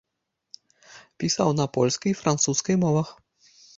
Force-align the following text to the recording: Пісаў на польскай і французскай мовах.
Пісаў 1.23 1.49
на 1.59 1.65
польскай 1.77 2.09
і 2.13 2.17
французскай 2.23 2.75
мовах. 2.85 3.07